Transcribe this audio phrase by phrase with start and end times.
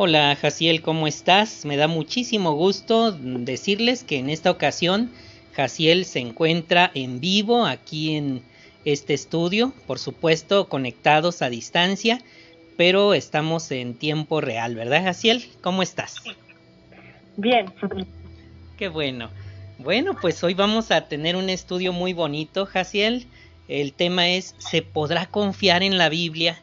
[0.00, 1.64] Hola Jaciel, ¿cómo estás?
[1.64, 5.10] Me da muchísimo gusto decirles que en esta ocasión
[5.54, 8.44] Jaciel se encuentra en vivo aquí en
[8.84, 12.20] este estudio, por supuesto conectados a distancia,
[12.76, 15.44] pero estamos en tiempo real, ¿verdad Jaciel?
[15.62, 16.14] ¿Cómo estás?
[17.36, 17.66] Bien.
[18.76, 19.30] Qué bueno.
[19.78, 23.26] Bueno, pues hoy vamos a tener un estudio muy bonito, Jaciel.
[23.66, 26.62] El tema es, ¿se podrá confiar en la Biblia?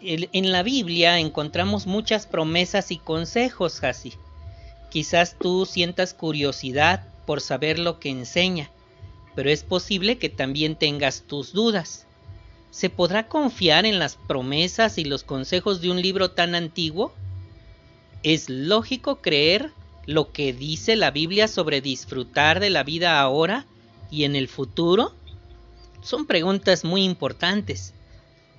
[0.00, 4.14] En la Biblia encontramos muchas promesas y consejos, Hasi.
[4.90, 8.70] Quizás tú sientas curiosidad por saber lo que enseña,
[9.34, 12.06] pero es posible que también tengas tus dudas.
[12.70, 17.12] ¿Se podrá confiar en las promesas y los consejos de un libro tan antiguo?
[18.22, 19.72] ¿Es lógico creer
[20.06, 23.66] lo que dice la Biblia sobre disfrutar de la vida ahora
[24.10, 25.14] y en el futuro?
[26.02, 27.94] Son preguntas muy importantes.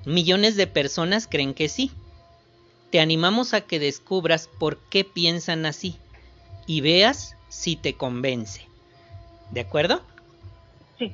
[0.05, 1.91] Millones de personas creen que sí.
[2.91, 5.97] Te animamos a que descubras por qué piensan así
[6.65, 8.67] y veas si te convence.
[9.51, 10.01] ¿De acuerdo?
[10.97, 11.13] Sí.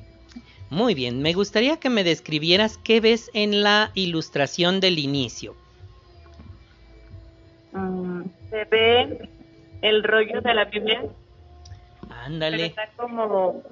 [0.70, 5.56] Muy bien, me gustaría que me describieras qué ves en la ilustración del inicio.
[7.72, 9.30] Mm, se ve
[9.82, 11.04] el rollo de la Biblia.
[12.10, 12.68] Ándale.
[12.68, 13.64] está como.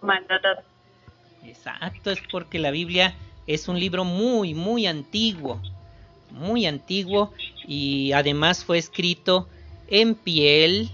[1.46, 3.16] Exacto, es porque la Biblia
[3.47, 5.61] es un libro muy, muy antiguo,
[6.31, 7.34] muy antiguo
[7.67, 9.47] y además fue escrito
[9.88, 10.89] en piel,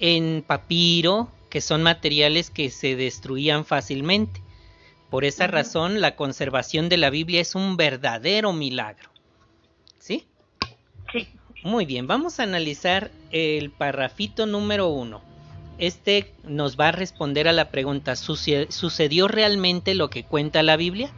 [0.00, 4.40] en papiro, que son materiales que se destruían fácilmente.
[5.10, 9.10] Por esa razón, la conservación de la Biblia es un verdadero milagro.
[9.98, 10.26] ¿Sí?
[11.12, 11.28] Sí.
[11.62, 15.22] Muy bien, vamos a analizar el parrafito número uno.
[15.78, 21.10] Este nos va a responder a la pregunta, ¿sucedió realmente lo que cuenta la Biblia?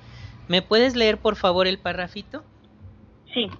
[0.48, 2.44] ¿Me puedes leer por favor el parrafito?
[3.34, 3.50] Sí.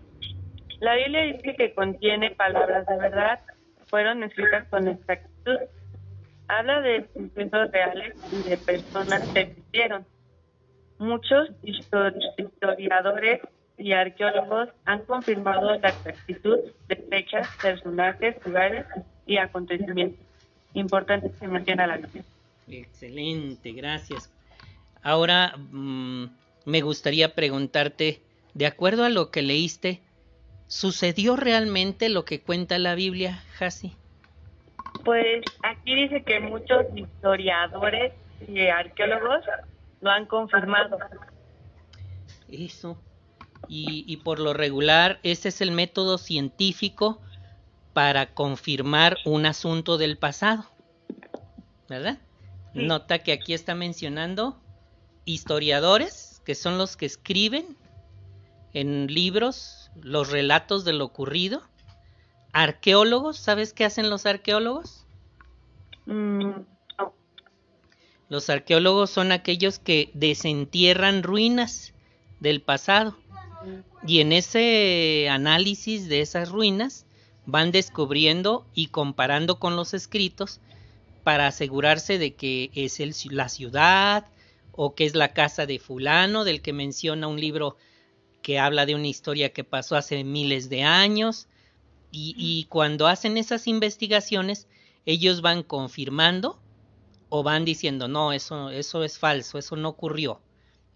[0.81, 3.41] La Biblia dice que contiene palabras de verdad,
[3.89, 5.59] fueron escritas con exactitud.
[6.49, 10.07] Habla de sucesos reales y de personas que existieron.
[10.99, 13.41] Muchos historiadores
[13.79, 16.59] y arqueólogos han confirmado la exactitud
[16.89, 18.87] de fechas, personajes, lugares
[19.27, 20.25] y acontecimientos
[20.75, 22.25] importantes que menciona la Biblia.
[22.69, 24.33] Excelente, gracias.
[25.03, 26.27] Ahora, mm,
[26.67, 28.23] me gustaría preguntarte,
[28.53, 30.03] de acuerdo a lo que leíste,
[30.67, 33.97] ¿sucedió realmente lo que cuenta la Biblia, Hasi?
[35.05, 38.13] Pues aquí dice que muchos historiadores
[38.49, 39.45] y arqueólogos
[40.01, 40.99] lo han confirmado.
[42.49, 43.01] Eso.
[43.69, 47.21] Y, y por lo regular, ese es el método científico
[47.93, 50.65] para confirmar un asunto del pasado.
[51.89, 52.19] ¿Verdad?
[52.75, 54.61] Nota que aquí está mencionando
[55.25, 57.77] historiadores que son los que escriben
[58.73, 61.61] en libros los relatos de lo ocurrido.
[62.53, 65.05] Arqueólogos, ¿sabes qué hacen los arqueólogos?
[66.07, 66.53] Mm,
[68.29, 71.93] los arqueólogos son aquellos que desentierran ruinas
[72.39, 73.19] del pasado.
[74.07, 77.07] Y en ese análisis de esas ruinas
[77.45, 80.61] van descubriendo y comparando con los escritos
[81.25, 84.27] para asegurarse de que es el, la ciudad,
[84.77, 87.77] o que es la casa de fulano, del que menciona un libro
[88.43, 91.49] que habla de una historia que pasó hace miles de años.
[92.19, 94.69] Y, cuando hacen esas investigaciones,
[95.05, 96.59] ellos van confirmando
[97.29, 100.41] o van diciendo, no, eso, eso es falso, eso no ocurrió,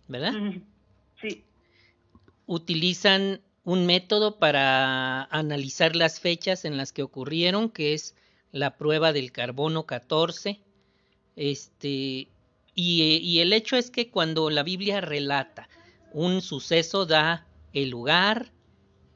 [0.08, 0.32] ¿verdad?
[1.20, 1.44] Sí.
[2.46, 8.14] Utilizan un método para analizar las fechas en las que ocurrieron, que es
[8.52, 10.60] la prueba del carbono 14.
[11.36, 12.28] Este,
[12.74, 15.68] y, el hecho es que cuando la Biblia relata
[16.12, 18.52] un suceso da el lugar,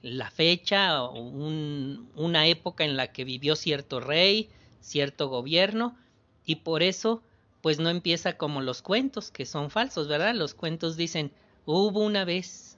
[0.03, 4.51] la fecha, una época en la que vivió cierto rey,
[4.81, 5.97] cierto gobierno,
[6.45, 7.23] y por eso
[7.63, 10.35] pues no empieza como los cuentos, que son falsos, ¿verdad?
[10.35, 11.33] Los cuentos dicen,
[11.65, 12.77] hubo una vez,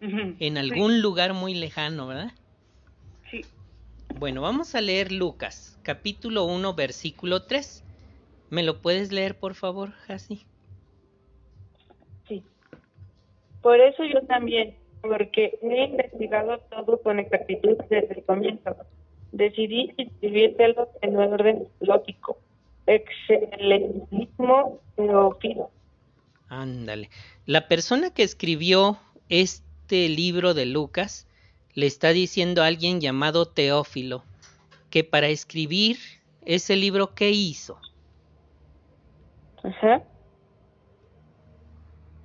[0.00, 2.32] en algún lugar muy lejano, ¿verdad?
[3.30, 3.44] Sí.
[4.14, 7.82] Bueno, vamos a leer Lucas, capítulo 1, versículo 3.
[8.54, 10.46] ¿Me lo puedes leer, por favor, Hasi?
[12.28, 12.44] Sí.
[13.62, 18.76] Por eso yo también, porque he investigado todo con exactitud desde el comienzo.
[19.32, 22.38] Decidí escribírtelo en un orden lógico.
[22.86, 25.72] Excelentísimo Teófilo.
[26.48, 27.10] Ándale.
[27.46, 28.98] La persona que escribió
[29.30, 31.26] este libro de Lucas
[31.72, 34.22] le está diciendo a alguien llamado Teófilo
[34.90, 35.98] que para escribir
[36.46, 37.80] ese libro, ¿qué hizo?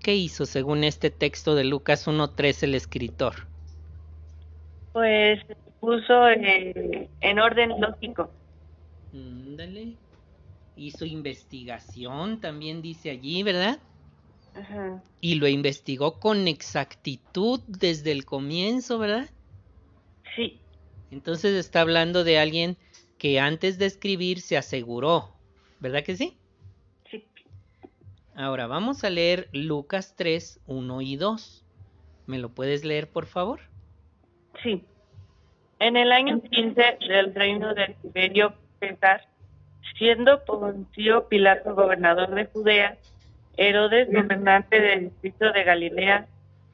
[0.01, 3.35] ¿Qué hizo según este texto de Lucas 1.3 el escritor?
[4.91, 5.39] Pues
[5.79, 8.31] puso en orden lógico.
[9.11, 9.97] Dale.
[10.75, 13.79] Hizo investigación, también dice allí, ¿verdad?
[14.53, 15.03] Ajá.
[15.21, 19.29] Y lo investigó con exactitud desde el comienzo, ¿verdad?
[20.35, 20.61] Sí,
[21.11, 22.77] Entonces está hablando de alguien
[23.17, 25.29] que antes de escribir se aseguró,
[25.79, 26.37] ¿verdad que sí?
[26.37, 26.48] sí.
[28.39, 31.65] Ahora vamos a leer Lucas 3, 1 y 2.
[32.25, 33.59] ¿Me lo puedes leer, por favor?
[34.63, 34.85] Sí.
[35.79, 39.27] En el año 15 del reino de Tiberio César,
[39.97, 42.97] siendo Poncio Pilato gobernador de Judea,
[43.57, 46.27] Herodes gobernante del distrito de Galilea,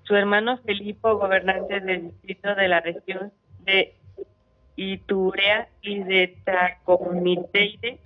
[0.04, 3.96] su hermano Filipo gobernante del distrito de la región de
[4.76, 7.98] Iturea y de Traconiteide,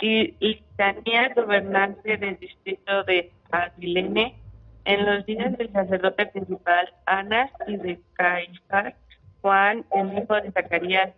[0.00, 4.34] y Litanías gobernante del distrito de Abilene,
[4.84, 8.94] en los días del sacerdote principal Anas y de Caifás,
[9.40, 11.14] Juan, el hijo de Zacarías,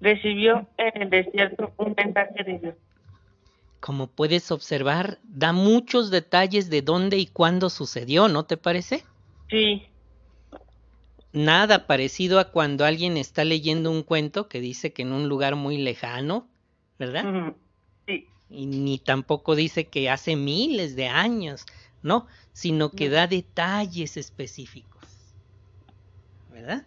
[0.00, 2.74] recibió en el desierto un mensaje de Dios.
[3.80, 9.04] Como puedes observar, da muchos detalles de dónde y cuándo sucedió, ¿no te parece?
[9.48, 9.88] Sí,
[11.32, 15.56] Nada parecido a cuando alguien está leyendo un cuento que dice que en un lugar
[15.56, 16.48] muy lejano,
[16.98, 17.22] ¿verdad?
[17.22, 17.54] sí,
[18.50, 21.66] Y ni tampoco dice que hace miles de años,
[22.02, 23.14] no, sino que No.
[23.16, 25.34] da detalles específicos.
[26.50, 26.86] ¿Verdad?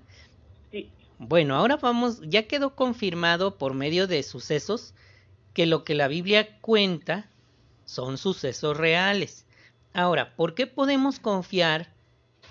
[0.71, 4.93] sí, Bueno, ahora vamos, ya quedó confirmado por medio de sucesos
[5.53, 7.29] que lo que la Biblia cuenta
[7.85, 9.45] son sucesos reales.
[9.93, 11.93] Ahora, ¿por qué podemos confiar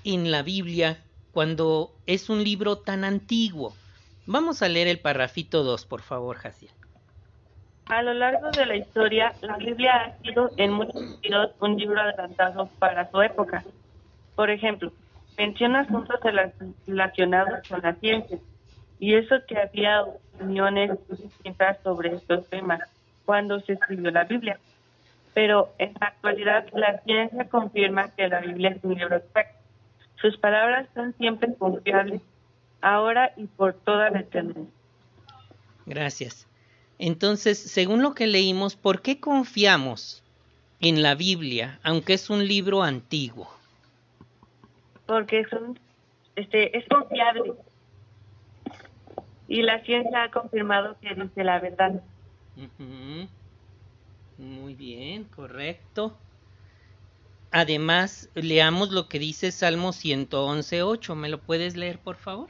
[0.04, 1.02] en la Biblia
[1.32, 3.74] cuando es un libro tan antiguo?
[4.26, 6.72] Vamos a leer el parrafito 2, por favor, Jaciel.
[7.90, 12.00] A lo largo de la historia, la Biblia ha sido en muchos sentidos un libro
[12.00, 13.64] adelantado para su época.
[14.36, 14.92] Por ejemplo,
[15.36, 16.52] menciona asuntos rela-
[16.86, 18.38] relacionados con la ciencia,
[19.00, 22.80] y eso que había opiniones distintas sobre estos temas
[23.24, 24.60] cuando se escribió la Biblia.
[25.34, 29.58] Pero en la actualidad, la ciencia confirma que la Biblia es un libro exacto.
[30.16, 32.20] Sus palabras son siempre confiables,
[32.82, 34.68] ahora y por toda la eternidad.
[35.86, 36.46] Gracias.
[37.00, 40.22] Entonces, según lo que leímos, ¿por qué confiamos
[40.80, 43.50] en la Biblia, aunque es un libro antiguo?
[45.10, 45.76] porque son
[46.36, 47.54] este es confiable
[49.48, 52.00] y la ciencia ha confirmado que dice la verdad.
[54.38, 56.16] Muy bien, correcto.
[57.50, 61.16] Además, leamos lo que dice Salmo 111.8.
[61.16, 62.48] ¿Me lo puedes leer, por favor?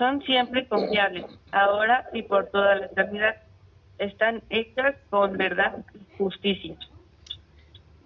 [0.00, 3.36] Son siempre confiables ahora y por toda la eternidad.
[3.98, 6.74] Están hechas con verdad y justicia.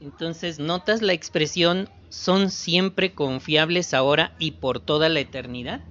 [0.00, 5.82] Entonces, ¿notas la expresión son siempre confiables ahora y por toda la eternidad?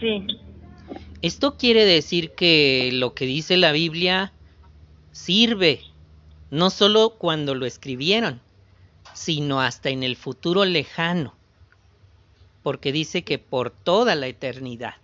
[0.00, 0.26] sí.
[1.22, 4.32] Esto quiere decir que lo que dice la Biblia
[5.12, 5.80] sirve,
[6.50, 8.42] no solo cuando lo escribieron,
[9.14, 11.35] sino hasta en el futuro lejano,
[12.66, 14.94] porque dice que por toda la eternidad.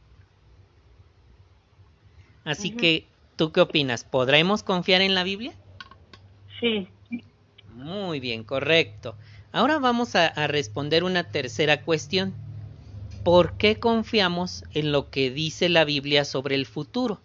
[2.43, 3.07] Así que,
[3.37, 4.03] ¿tú qué opinas?
[4.03, 5.53] ¿Podremos confiar en la Biblia?
[6.59, 6.89] sí
[7.69, 9.15] Muy bien, correcto.
[9.53, 12.35] Ahora vamos a, a responder una tercera cuestión.
[13.23, 17.21] ¿Por qué confiamos en lo que dice la Biblia sobre el futuro?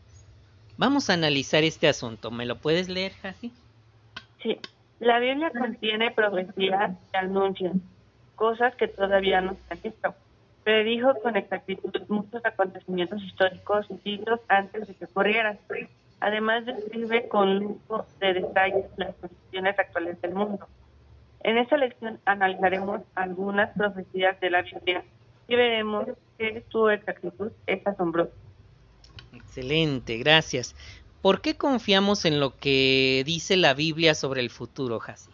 [0.77, 2.29] Vamos a analizar este asunto.
[2.29, 3.51] ¿Me lo puedes leer, Jasi?
[4.43, 4.59] sí
[4.99, 7.81] la Biblia contiene profecías que anuncian
[8.35, 10.15] cosas que todavía no se han visto
[10.67, 15.57] predijo con exactitud muchos acontecimientos históricos siglos antes de que ocurrieran.
[16.19, 20.67] Además describe con lujo de detalles las condiciones actuales del mundo.
[21.39, 25.05] En esta lección analizaremos algunas profecías de la Biblia
[25.47, 26.05] y veremos
[26.37, 28.33] que su exactitud es asombrosa.
[29.33, 30.75] Excelente, gracias.
[31.21, 35.31] ¿Por qué confiamos en lo que dice la Biblia sobre el futuro, Jasi?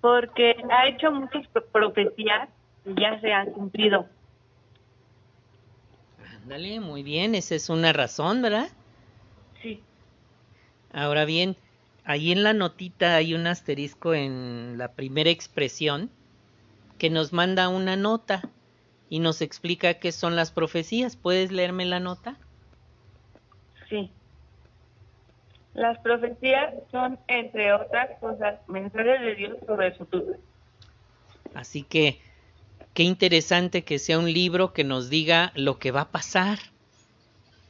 [0.00, 2.48] Porque ha hecho muchas pro- profecías
[2.96, 4.06] ya se han cumplido.
[6.42, 8.68] Ándale, muy bien, esa es una razón, ¿verdad?
[9.62, 9.82] Sí,
[10.96, 11.56] Ahora bien,
[12.04, 16.10] ahí en la notita hay un asterisco en la primera expresión
[16.98, 18.40] que nos manda una nota
[19.10, 21.14] y nos explica qué son las profecías.
[21.14, 22.36] ¿Puedes leerme la nota?
[23.90, 24.10] Sí.
[25.74, 30.36] Las profecías son, entre otras cosas, mensajes de Dios sobre el futuro.
[31.54, 32.20] Así que
[32.96, 36.58] qué interesante que sea un libro que nos diga lo que va a pasar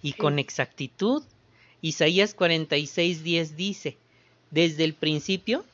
[0.01, 0.19] y Sí.
[0.19, 1.25] con exactitud.
[1.83, 3.99] Isaías 46:10 dice,
[4.53, 5.65] desde el principio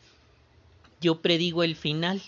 [1.03, 2.23] yo predigo el final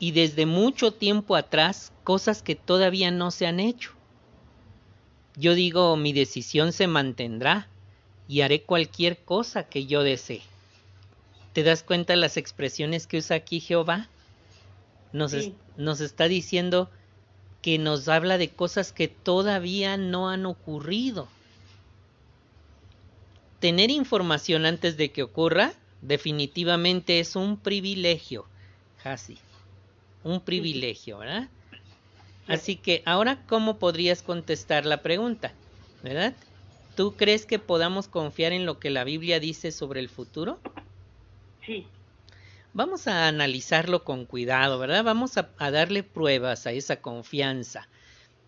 [0.00, 3.92] y desde mucho tiempo atrás cosas que todavía no se han hecho.
[5.36, 7.68] Yo digo, mi decisión se mantendrá
[8.26, 10.42] y haré cualquier cosa que yo desee.
[11.52, 14.08] ¿Te das cuenta de las expresiones que usa aquí Jehová?
[15.14, 15.54] Nos, Sí.
[15.76, 16.90] nos está diciendo
[17.62, 21.28] que nos habla de cosas que todavía no han ocurrido.
[23.60, 28.44] Tener información antes de que ocurra definitivamente es un privilegio,
[29.04, 29.38] Hasi.
[30.24, 31.48] Un privilegio, ¿verdad?
[32.48, 35.52] Así que ahora, ¿cómo podrías contestar la pregunta?
[36.02, 36.34] ¿Verdad?
[36.96, 40.58] ¿Tú crees que podamos confiar en lo que la Biblia dice sobre el futuro?
[41.64, 41.86] Sí.
[42.74, 45.04] Vamos a analizarlo con cuidado, ¿verdad?
[45.04, 47.88] Vamos a, a darle pruebas a esa confianza.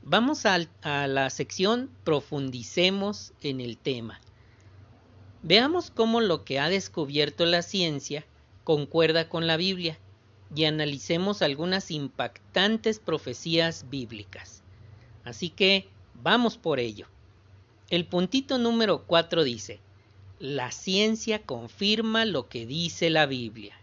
[0.02, 4.20] Vamos al- a, la sección profundicemos en el tema.
[5.42, 8.26] Veamos cómo lo que ha descubierto la ciencia
[8.64, 9.96] concuerda con la Biblia
[10.54, 14.62] y analicemos algunas impactantes profecías bíblicas.
[15.24, 17.06] Así que vamos por ello.
[17.90, 19.78] El puntito número 4 dice,
[20.40, 23.76] la ciencia confirma lo que dice la Biblia.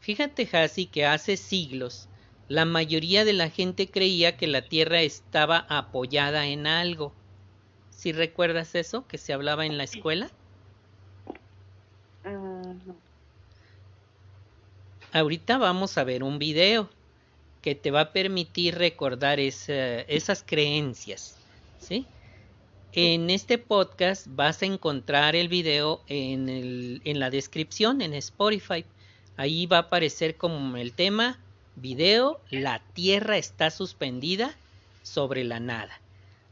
[0.00, 2.08] Fíjate, Hasi, que hace siglos
[2.48, 7.12] la mayoría de la gente creía que la Tierra estaba apoyada en algo.
[7.90, 10.28] ¿Si recuerdas eso que se hablaba en la escuela?
[12.24, 12.96] Ah, no.
[15.12, 16.90] Ahorita vamos a ver un video
[17.62, 21.36] que te va a permitir recordar esa- esas creencias,
[21.78, 22.06] ¿sí?
[22.92, 28.84] En este podcast vas a encontrar el video en, el- en la descripción en Spotify.
[29.36, 31.38] Ahí va a aparecer como el tema
[31.76, 34.54] video La Tierra está suspendida
[35.02, 36.00] sobre la nada.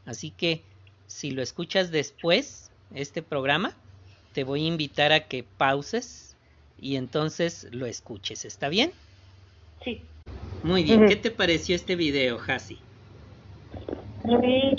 [0.05, 0.63] Así que
[1.07, 3.75] si lo escuchas después, este programa,
[4.33, 6.35] te voy a invitar a que pauses
[6.79, 8.45] y entonces lo escuches.
[8.45, 8.91] ¿Está bien?
[9.83, 10.01] Sí.
[10.63, 11.07] Muy bien.
[11.07, 12.79] ¿Qué te pareció este video, Hasi?
[14.23, 14.75] Muy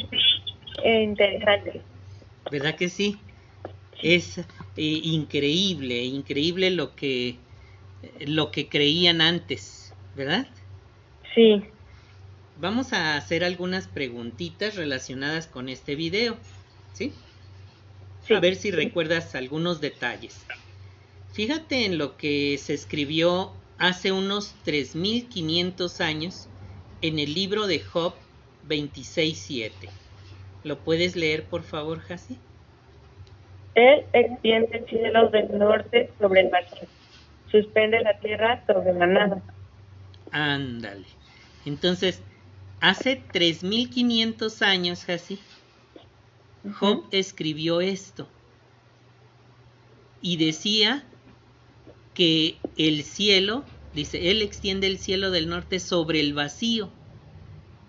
[0.84, 1.82] interesante.
[2.50, 3.18] ¿Verdad que sí?
[4.02, 4.44] Es eh,
[4.76, 7.36] increíble, increíble lo que
[8.20, 10.46] lo que creían antes, ¿verdad?
[11.34, 11.62] Sí.
[12.58, 16.36] Vamos a hacer algunas preguntitas relacionadas con este video,
[16.92, 17.12] ¿sí?
[18.26, 18.34] Sí.
[18.34, 20.44] A ver si recuerdas algunos detalles.
[21.32, 26.48] Fíjate en lo que se escribió hace unos 3500 años
[27.02, 28.14] en el libro de Job
[28.68, 29.72] 26:7.
[30.64, 32.36] ¿Lo puedes leer, por favor, Hasi?
[33.74, 36.88] Él extiende cielos del norte sobre el vacío.
[37.50, 39.42] Suspende la tierra sobre la nada.
[40.30, 41.06] Ándale.
[41.66, 42.22] Entonces,
[42.80, 45.38] hace 3500 años, Hasi,
[46.78, 48.28] Job escribió esto.
[50.22, 51.02] Y decía
[52.14, 53.64] que el cielo,
[53.94, 56.90] dice, él extiende el cielo del norte sobre el vacío.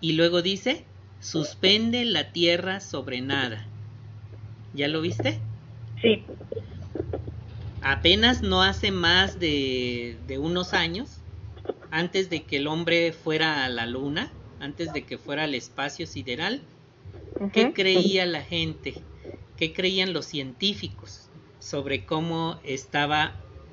[0.00, 0.84] Y luego dice,
[1.20, 3.66] suspende la tierra sobre nada.
[4.74, 5.38] ¿Ya lo viste?
[6.00, 6.24] Sí.
[7.82, 11.20] Apenas no hace más de, de unos años,
[11.90, 16.06] antes de que el hombre fuera a la luna, antes de que fuera al espacio
[16.06, 16.62] sideral,
[17.52, 18.94] ¿Qué creía la gente?
[19.56, 23.32] ¿Qué creían los científicos sobre cómo estaba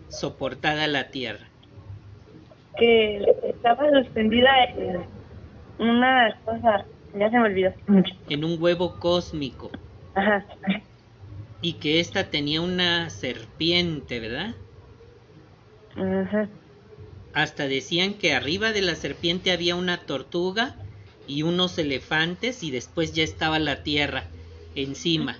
[0.09, 1.47] soportada la Tierra?
[2.77, 5.05] Que estaba suspendida en
[5.79, 6.85] una cosa.
[7.13, 7.73] Ya se me olvidó.
[8.29, 9.71] En un huevo cósmico
[10.13, 10.45] Ajá.
[11.61, 14.55] Y que ésta tenía una serpiente, ¿verdad?
[17.33, 20.75] Hasta decían que arriba de la serpiente había una tortuga
[21.27, 24.25] y unos elefantes y después ya estaba la Tierra
[24.75, 25.37] encima.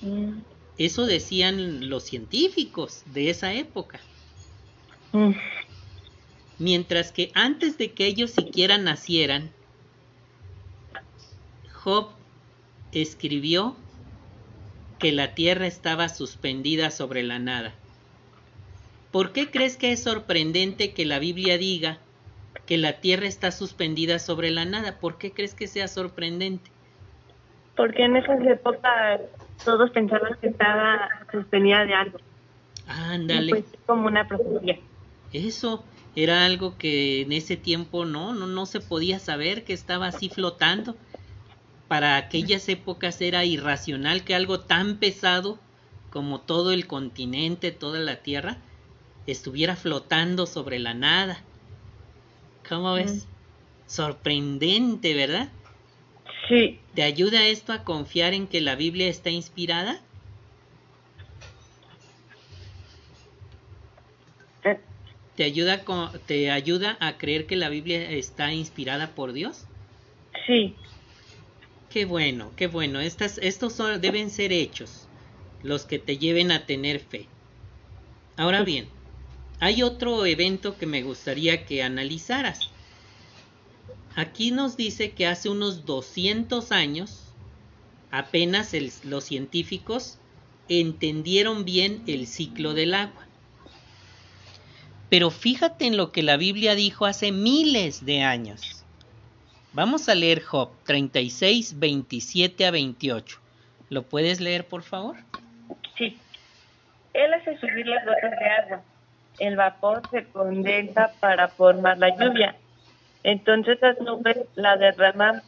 [0.00, 0.40] Mm.
[0.78, 4.00] Eso decían los científicos de esa época.
[5.12, 5.32] Mm.
[6.58, 9.50] Mientras que antes de que ellos siquiera nacieran,
[11.72, 12.10] Job
[12.92, 13.76] escribió
[14.98, 17.72] que la tierra estaba suspendida sobre la nada.
[19.10, 21.98] ¿Por qué crees que es sorprendente que la Biblia diga
[22.66, 24.98] que la tierra está suspendida sobre la nada?
[24.98, 26.70] ¿Por qué crees que sea sorprendente?
[27.76, 29.20] Porque en esas épocas
[29.64, 32.18] todos pensaban que estaba suspendida de algo.
[32.86, 33.50] Ándale.
[33.50, 34.78] pues como una profecía.
[35.32, 35.84] Eso
[36.16, 40.28] era algo que en ese tiempo no, no, no se podía saber que estaba así
[40.28, 40.96] flotando.
[41.88, 45.58] Para aquellas épocas era irracional que algo tan pesado
[46.10, 48.58] como todo el continente, toda la tierra,
[49.26, 51.42] estuviera flotando sobre la nada.
[52.68, 53.26] ¿Cómo ves?
[53.86, 55.48] Sorprendente, ¿verdad?
[56.48, 56.78] Sí.
[56.94, 60.00] ¿Te ayuda esto a confiar en que la Biblia está inspirada?
[64.64, 64.78] Eh,
[65.36, 65.84] ¿Te ayuda,
[66.26, 69.64] ¿Te ayuda a creer que la Biblia está inspirada por Dios?
[70.46, 70.76] Sí.
[71.90, 73.00] Qué bueno, qué bueno.
[73.00, 75.08] Estos son, deben ser hechos
[75.62, 77.26] los que te lleven a tener fe.
[78.36, 78.88] Ahora bien,
[79.58, 82.70] hay otro evento que me gustaría que analizaras.
[84.14, 87.24] Aquí nos dice que hace unos 200 años
[88.10, 88.72] apenas
[89.04, 90.18] los científicos
[90.68, 93.26] entendieron bien el ciclo del agua.
[95.08, 98.77] Pero fíjate en lo que la Biblia dijo hace miles de años.
[99.78, 103.38] Vamos a leer Job 36, 27 a 28.
[103.90, 105.14] ¿Lo puedes leer, por favor?
[105.96, 106.18] Sí.
[107.14, 108.82] Él hace subir las gotas de agua.
[109.38, 112.56] El vapor se condensa para formar la lluvia.
[113.22, 115.42] Entonces las nubes la derraman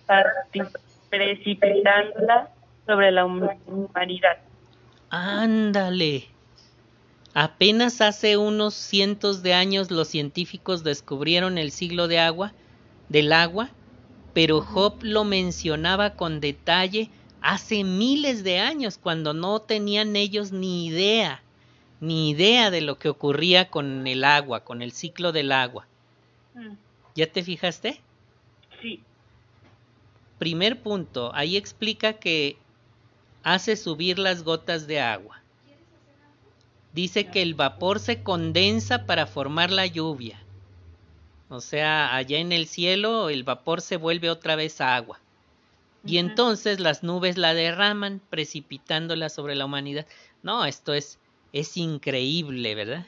[1.08, 2.50] precipitándola
[2.87, 4.38] sobre la humanidad.
[5.10, 6.28] Ándale.
[7.34, 12.52] Apenas hace unos cientos de años los científicos descubrieron el siglo de agua,
[13.08, 13.70] del agua,
[14.32, 17.10] pero Job lo mencionaba con detalle
[17.40, 21.42] hace miles de años, cuando no tenían ellos ni idea,
[22.00, 25.87] ni idea de lo que ocurría con el agua, con el ciclo del agua.
[26.54, 26.75] Mm.
[27.14, 28.00] ¿Ya te fijaste?
[28.80, 29.00] Sí.
[30.38, 32.56] Primer punto, ahí explica que
[33.42, 35.40] hace subir las gotas de agua
[36.92, 40.40] dice que el vapor se condensa para formar la lluvia.
[41.50, 45.19] O sea, allá en el cielo el vapor se vuelve otra vez agua.
[46.07, 50.07] Y entonces las nubes la derraman, precipitándola sobre la humanidad.
[50.42, 51.19] No, esto es,
[51.52, 53.04] es increíble, ¿verdad?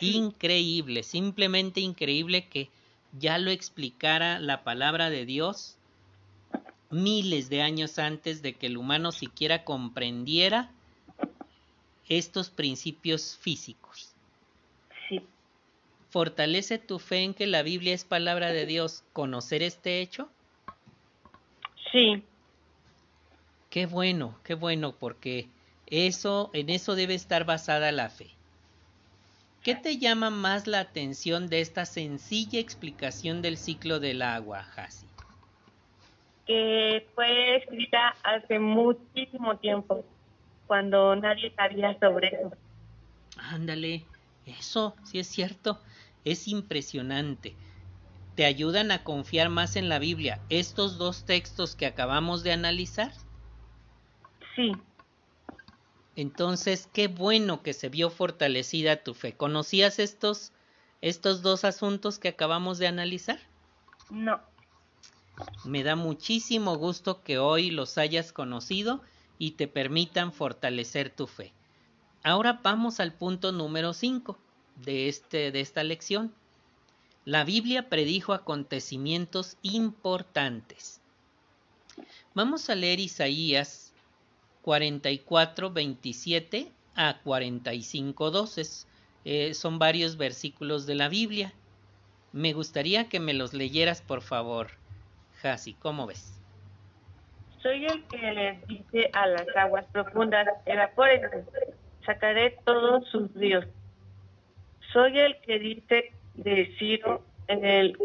[0.00, 2.70] Increíble, simplemente increíble que
[3.18, 5.76] ya lo explicara la palabra de Dios
[6.90, 10.70] miles de años antes de que el humano siquiera comprendiera
[12.08, 14.15] estos principios físicos.
[16.16, 20.30] ¿Fortalece tu fe en que la Biblia es palabra de Dios conocer este hecho?
[21.92, 22.24] Sí.
[23.68, 25.50] Qué bueno, qué bueno, porque
[25.86, 28.30] eso, en eso debe estar basada la fe.
[29.62, 35.06] ¿Qué te llama más la atención de esta sencilla explicación del ciclo del agua, Hasi?
[36.46, 40.02] Que fue escrita hace muchísimo tiempo
[40.66, 42.52] cuando nadie sabía sobre eso.
[43.36, 44.06] Ándale,
[44.46, 45.78] eso sí es cierto,
[46.26, 47.56] es impresionante.
[48.34, 53.12] ¿Te ayudan a confiar más en la Biblia estos dos textos que acabamos de analizar?
[54.54, 54.72] Sí.
[56.16, 59.34] Entonces, qué bueno que se vio fortalecida tu fe.
[59.34, 60.52] ¿Conocías estos,
[61.00, 63.38] estos dos asuntos que acabamos de analizar?
[64.10, 64.40] No.
[65.64, 69.00] Me da muchísimo gusto que hoy los hayas conocido
[69.38, 71.52] y te permitan fortalecer tu fe.
[72.24, 74.38] Ahora vamos al punto número 5
[74.76, 76.32] de, este, de esta lección.
[77.24, 81.00] La Biblia predijo acontecimientos importantes.
[82.34, 83.94] Vamos a leer Isaías
[84.62, 88.62] 44, 27 a 45, 12.
[89.24, 91.52] Eh, son varios versículos de la Biblia.
[92.32, 94.68] Me gustaría que me los leyeras, por favor.
[95.42, 96.40] Hasi, ¿cómo ves?
[97.62, 101.44] Soy el que les dice a las aguas profundas, evapórense,
[102.04, 103.64] sacaré todos sus ríos.
[104.92, 107.96] Soy el que dice de Ciro, él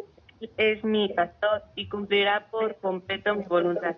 [0.58, 3.96] es mi pastor y cumplirá por completo mi voluntad.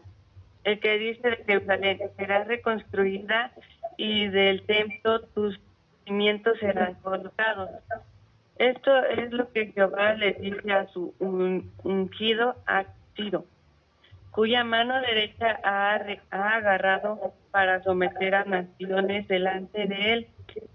[0.63, 3.51] El que dice de Jerusalén será reconstruida
[3.97, 5.59] y del templo tus
[6.05, 7.69] cimientos serán colocados.
[8.57, 13.45] Esto es lo que Jehová le dice a su ungido a Ciro
[14.33, 15.93] cuya mano derecha ha,
[16.31, 20.27] agarrado para someter a naciones delante de él,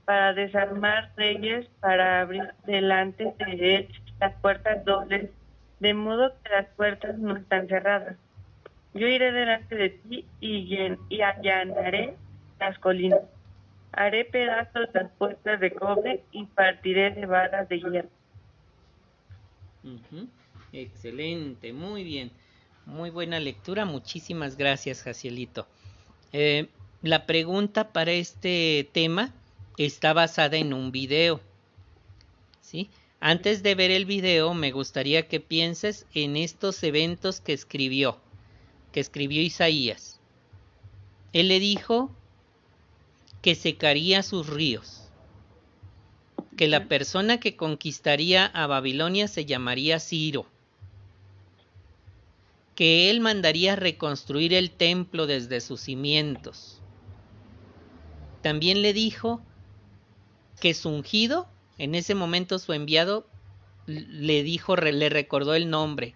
[0.05, 3.89] para desarmar reyes, para abrir delante de él
[4.21, 5.31] las puertas dobles,
[5.81, 8.17] de modo que las puertas no están cerradas.
[8.95, 12.15] Yo iré delante de ti y, y allanaré
[12.59, 13.21] las colinas.
[13.93, 18.09] Haré pedazos las puertas de cobre y partiré de varas de hierro.
[20.73, 22.31] Excelente, muy bien.
[22.87, 25.67] Muy buena lectura, muchísimas gracias, Jacielito.
[26.33, 26.69] Eh,
[27.03, 29.33] la pregunta para este tema
[29.85, 31.41] está basada en un video.
[32.61, 32.91] ¿sí?
[33.21, 38.19] Antes de ver el video, me gustaría que pienses en estos eventos que escribió,
[38.93, 40.21] que escribió Isaías.
[41.33, 42.11] Él le dijo
[43.43, 45.11] que secaría sus ríos,
[46.57, 50.47] que la persona que conquistaría a Babilonia se llamaría Ciro
[52.79, 56.81] que él mandaría reconstruir el templo desde sus cimientos.
[58.41, 59.43] También le dijo
[60.61, 63.27] que su ungido En ese momento su enviado
[63.87, 66.15] le dijo, le recordó el nombre,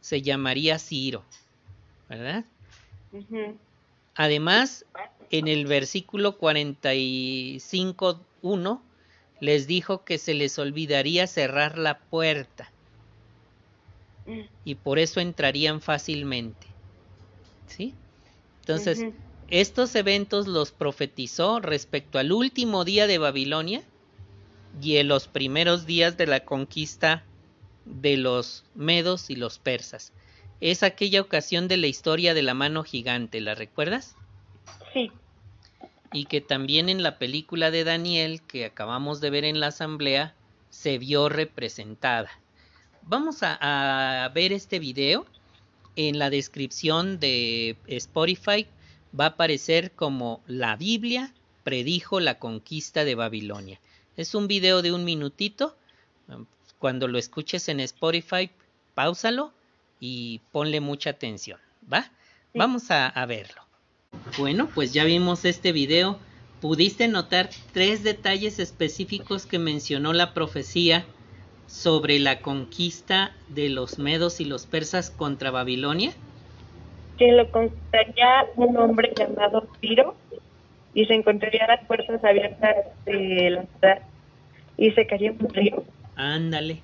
[0.00, 1.22] se llamaría Ciro,
[2.08, 2.44] ¿verdad?
[4.14, 4.86] Además,
[5.30, 8.80] en el versículo 45.1
[9.40, 12.70] les dijo que se les olvidaría cerrar la puerta
[14.26, 14.42] mm.
[14.64, 16.66] y por eso entrarían fácilmente.
[17.66, 17.94] ¿Sí?
[18.60, 19.06] Entonces,
[19.52, 23.82] estos eventos los profetizó respecto al último día de Babilonia
[24.80, 27.22] y en los primeros días de la conquista
[27.84, 30.14] de los medos y los persas.
[30.62, 34.16] Es aquella ocasión de la historia de la mano gigante, ¿la recuerdas?
[34.94, 35.12] Sí.
[36.14, 40.34] Y que también en la película de Daniel que acabamos de ver en la asamblea
[40.70, 42.30] se vio representada.
[43.02, 45.26] Vamos a, ver este video.
[45.94, 48.66] En la descripción de Spotify
[49.18, 51.32] va a aparecer como la Biblia
[51.64, 53.80] predijo la conquista de Babilonia.
[54.16, 55.76] Es un video de un minutito.
[56.78, 58.50] Cuando lo escuches en Spotify,
[58.94, 59.52] pausalo
[60.00, 62.10] y ponle mucha atención, ¿va?
[62.54, 63.62] Vamos a, a verlo.
[64.36, 66.18] Bueno, pues ya vimos este video.
[66.60, 71.06] ¿Pudiste notar tres detalles específicos que mencionó la profecía
[71.66, 76.12] sobre la conquista de los medos y los persas contra Babilonia?
[77.30, 80.16] Lo conquistaría un hombre llamado Piro
[80.94, 84.02] y se encontraría las puertas abiertas de la ciudad
[84.76, 85.84] y se caería un río.
[86.16, 86.82] Ándale.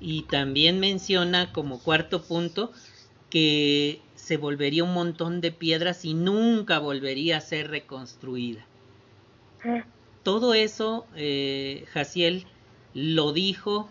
[0.00, 2.70] Y también menciona como cuarto punto
[3.30, 8.64] que se volvería un montón de piedras y nunca volvería a ser reconstruida.
[9.64, 9.84] Ah.
[10.22, 12.46] Todo eso, eh, Jaciel
[12.94, 13.88] lo dijo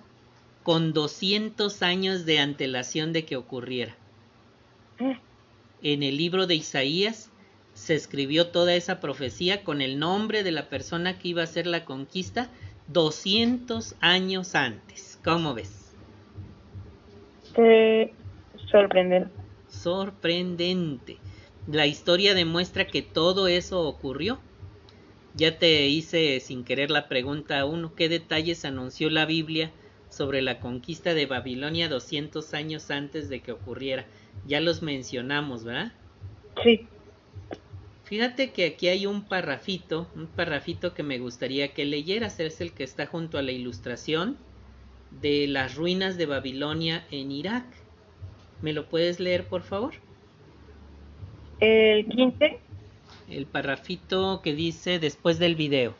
[0.63, 3.95] con 200 años de antelación de que ocurriera.
[4.99, 5.19] Ah.
[5.81, 7.31] En el libro de Isaías
[7.73, 11.67] se escribió toda esa profecía con el nombre de la persona que iba a hacer
[11.67, 12.49] la conquista
[12.87, 15.19] 200 años antes.
[15.23, 15.93] ¿Cómo ves?
[18.69, 19.31] sorprendente.
[19.67, 21.17] Sorprendente.
[21.67, 24.39] La historia demuestra que todo eso ocurrió.
[25.35, 29.71] Ya te hice sin querer la pregunta uno, ¿qué detalles anunció la Biblia
[30.09, 34.05] sobre la conquista de Babilonia 200 años antes de que ocurriera?
[34.47, 35.91] Ya los mencionamos, ¿verdad?
[36.63, 36.87] Sí.
[38.03, 42.71] Fíjate que aquí hay un parrafito, un parrafito que me gustaría que leyeras, es el
[42.71, 44.37] que está junto a la ilustración
[45.21, 47.65] de las ruinas de Babilonia en Irak.
[48.61, 49.93] ¿Me lo puedes leer, por favor?
[51.59, 52.59] El 15.
[53.29, 55.95] El parrafito que dice después del video.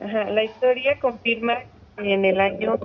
[0.00, 1.58] Ajá, la historia confirma
[1.98, 2.78] que en el año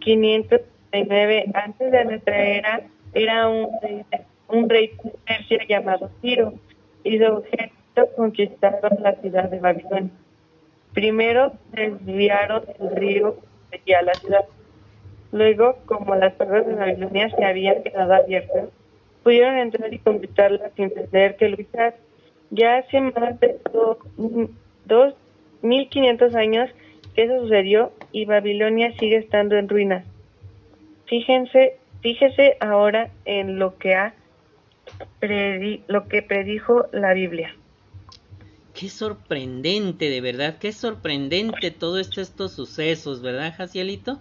[0.00, 2.82] 539 antes de nuestra era
[3.14, 4.04] era un rey,
[4.48, 4.92] un rey
[5.26, 6.54] persia llamado Ciro
[7.04, 10.10] y su objeto conquistaron la ciudad de Babilonia.
[10.94, 13.36] Primero desviaron el río
[13.96, 14.44] a la ciudad.
[15.32, 18.68] Luego, como las puertas de Babilonia se habían quedado abiertas,
[19.22, 21.96] pudieron entrar y completarlas sin tener que luchar.
[22.50, 23.58] Ya hace más de
[24.86, 25.14] dos,
[25.60, 26.70] mil quinientos años
[27.14, 30.04] que eso sucedió y Babilonia sigue estando en ruinas.
[31.06, 34.14] Fíjense, fíjese ahora en lo que ha
[35.88, 37.54] lo que predijo la Biblia.
[38.74, 44.20] Qué sorprendente, de verdad, qué sorprendente todos estos sucesos, ¿verdad, Jacielito?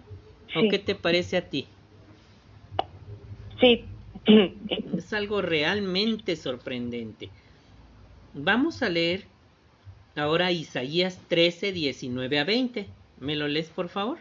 [0.56, 1.68] ¿O qué te parece a ti?
[3.60, 3.86] Sí.
[4.98, 7.30] Es algo realmente sorprendente.
[8.34, 9.26] Vamos a leer
[10.16, 12.88] ahora Isaías 13, 19 a 20.
[13.20, 14.18] ¿Me lo lees, por favor?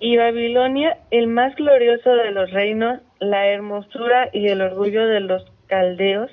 [0.00, 5.44] Y Babilonia, el más glorioso de los reinos, la hermosura y el orgullo de los
[5.66, 6.30] caldeos,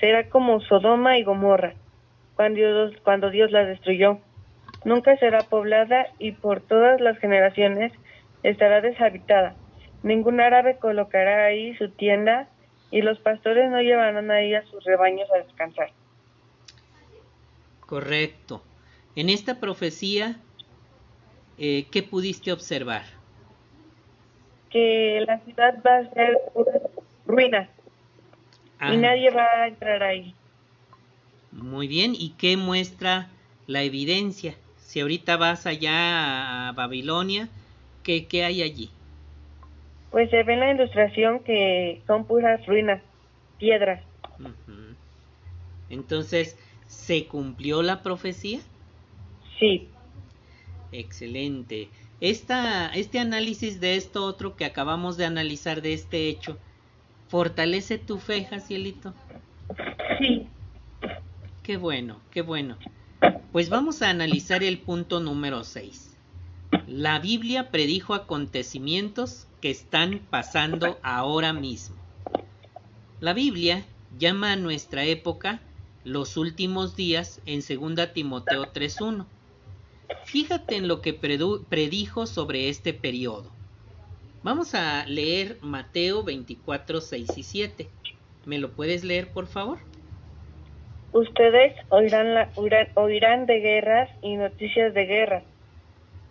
[0.00, 1.74] será como Sodoma y Gomorra,
[2.34, 4.18] cuando Dios, cuando Dios la destruyó.
[4.84, 7.92] Nunca será poblada y por todas las generaciones
[8.42, 9.56] estará deshabitada.
[10.02, 12.48] Ningún árabe colocará ahí su tienda
[12.90, 15.90] y los pastores no llevarán ahí a sus rebaños a descansar.
[17.80, 18.62] Correcto.
[19.16, 20.36] En esta profecía,
[21.58, 23.04] eh, ¿qué pudiste observar?
[24.70, 26.38] Que la ciudad va a ser
[27.26, 27.68] ruina
[28.80, 28.96] y ah.
[28.96, 30.34] nadie va a entrar ahí.
[31.52, 33.28] Muy bien, ¿y qué muestra
[33.66, 34.54] la evidencia?
[34.76, 37.48] Si ahorita vas allá a Babilonia,
[38.02, 38.90] ¿qué, qué hay allí?
[40.10, 43.02] Pues se ve en la ilustración que son puras ruinas,
[43.58, 44.02] piedras.
[45.88, 48.60] Entonces, ¿se cumplió la profecía?
[49.58, 49.88] Sí.
[50.98, 51.88] Excelente.
[52.20, 56.58] Esta, este análisis de esto otro que acabamos de analizar de este hecho,
[57.28, 59.12] ¿Fortalece tu fe, Jacielito?
[60.18, 60.46] Sí.
[61.64, 62.78] Qué bueno, qué bueno.
[63.50, 66.16] Pues vamos a analizar el punto número 6.
[66.86, 71.96] La Biblia predijo acontecimientos que están pasando ahora mismo.
[73.20, 73.84] La Biblia
[74.18, 75.60] llama a nuestra época
[76.04, 79.26] los últimos días en 2 Timoteo 3.1.
[80.26, 83.50] Fíjate en lo que predijo sobre este periodo.
[84.42, 87.88] Vamos a leer Mateo 24, 6 y 7.
[88.44, 89.78] ¿Me lo puedes leer, por favor?
[91.12, 95.42] Ustedes oirán, de guerras y noticias de guerra.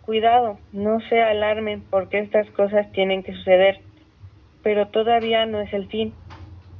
[0.02, 3.80] Cuidado, no se alarmen porque estas cosas tienen que suceder,
[4.62, 6.14] pero todavía no es el fin,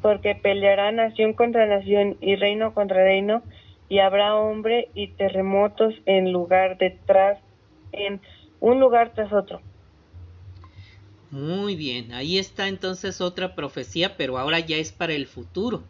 [0.02, 3.42] porque peleará nación contra nación y reino contra reino,
[3.90, 7.40] y habrá hombre y terremotos en lugar de tras,
[7.92, 8.22] en
[8.60, 9.62] un lugar tras otro.
[11.32, 15.84] Muy bien, ahí está entonces otra profecía, pero ahora ya es para el futuro.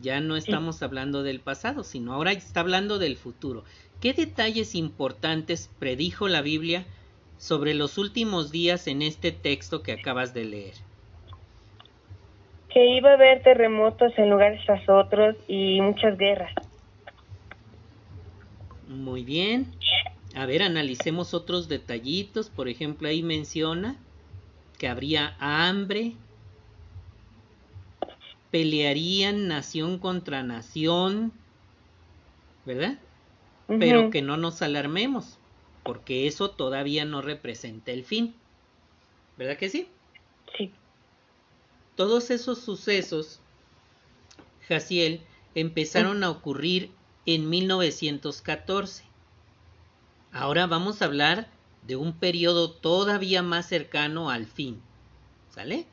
[0.00, 3.64] Ya no estamos hablando del pasado, sino ahora está hablando del futuro.
[4.00, 6.84] ¿Qué detalles importantes predijo la Biblia
[7.38, 10.74] sobre los últimos días en este texto que acabas de leer?
[12.68, 16.52] Que iba a haber terremotos en lugares tras otros y muchas guerras.
[18.88, 19.72] Muy bien.
[20.34, 22.50] A ver, analicemos otros detallitos.
[22.50, 23.96] Por ejemplo, ahí menciona
[24.78, 26.14] que habría hambre,
[28.50, 31.32] pelearían nación contra nación,
[32.64, 32.98] ¿verdad?
[33.66, 35.38] Pero que no nos alarmemos,
[35.82, 38.34] porque eso todavía no representa el fin.
[39.36, 39.88] ¿Verdad que sí?
[40.56, 40.70] Sí.
[41.96, 43.40] Todos esos sucesos,
[44.68, 45.22] Jaciel,
[45.54, 46.90] empezaron a ocurrir
[47.26, 49.04] en 1914.
[50.32, 51.46] Ahora vamos a hablar
[51.86, 54.80] de un periodo todavía más cercano al fin.
[55.50, 55.84] ¿Sale?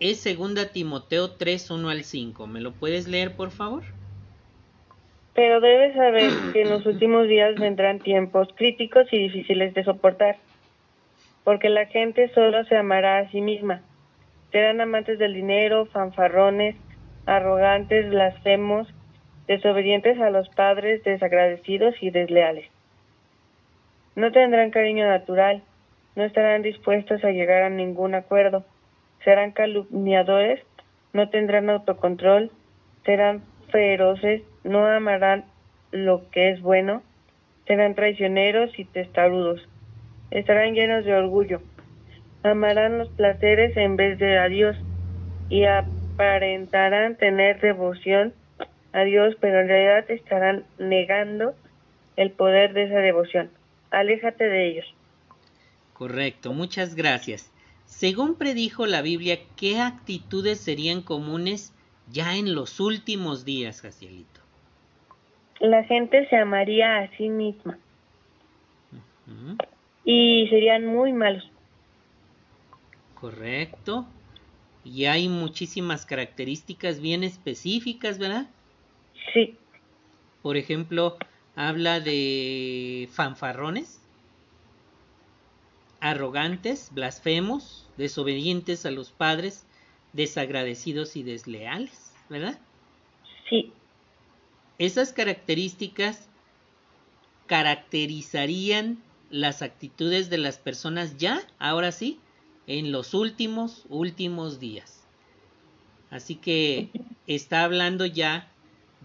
[0.00, 2.46] Es segunda Timoteo 3, 1 al 5.
[2.46, 3.82] ¿Me lo puedes leer, por favor?
[5.34, 10.38] Pero debes saber que en los últimos días vendrán tiempos críticos y difíciles de soportar,
[11.44, 13.82] porque la gente solo se amará a sí misma.
[14.50, 16.76] Serán amantes del dinero, fanfarrones,
[17.26, 18.88] arrogantes, blasfemos,
[19.50, 22.66] desobedientes a los padres, desagradecidos y desleales.
[24.14, 25.64] No tendrán cariño natural,
[26.14, 28.64] no estarán dispuestos a llegar a ningún acuerdo,
[29.24, 30.60] serán calumniadores,
[31.12, 32.52] no tendrán autocontrol,
[33.04, 35.46] serán feroces, no amarán
[35.90, 37.02] lo que es bueno,
[37.66, 39.68] serán traicioneros y testarudos,
[40.30, 41.60] estarán llenos de orgullo,
[42.44, 44.76] amarán los placeres en vez de a Dios
[45.48, 48.32] y aparentarán tener devoción
[48.92, 51.54] a Dios, pero en realidad estarán negando
[52.16, 53.50] el poder de esa devoción
[53.90, 54.86] aléjate de ellos.
[55.92, 57.52] Correcto, muchas gracias.
[57.84, 61.74] Según predijo la Biblia, ¿qué actitudes serían comunes
[62.10, 64.40] ya en los últimos días, Jacielito?
[65.58, 67.78] La gente se amaría a sí misma.
[70.04, 71.48] Y serían muy malos.
[73.14, 74.06] Correcto.
[74.84, 78.46] Y hay muchísimas características bien específicas, ¿verdad?
[79.32, 79.56] Sí.
[80.42, 81.16] Por ejemplo,
[81.54, 84.00] habla de fanfarrones,
[86.00, 89.66] arrogantes, blasfemos, desobedientes a los padres,
[90.12, 92.58] desagradecidos y desleales, ¿verdad?
[93.48, 93.72] Sí.
[94.78, 96.28] Esas características
[97.46, 102.18] caracterizarían las actitudes de las personas ya, ahora sí,
[102.66, 105.04] en los últimos, últimos días.
[106.10, 106.90] Así que
[107.26, 108.49] está hablando ya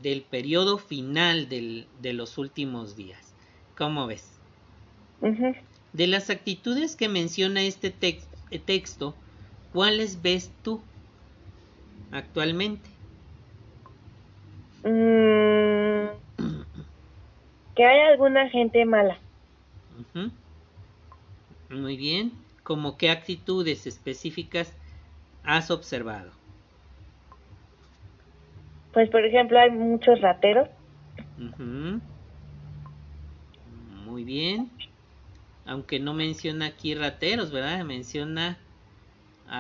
[0.01, 3.33] del periodo final del, de los últimos días.
[3.77, 4.39] ¿Cómo ves?
[5.93, 7.93] De las actitudes que menciona este
[8.51, 9.15] eh, texto,
[9.73, 10.81] ¿cuáles ves tú
[12.11, 12.89] actualmente?
[14.83, 16.07] Mm,
[17.75, 19.17] que hay alguna gente mala.
[21.69, 22.31] Muy bien.
[22.63, 24.73] ¿Cómo qué actitudes específicas
[25.43, 26.31] has observado?
[28.95, 30.69] Pues, por ejemplo, hay muchos rateros.
[34.05, 34.71] Muy bien.
[35.65, 37.83] Aunque no menciona aquí rateros, ¿verdad?
[37.83, 38.57] Menciona...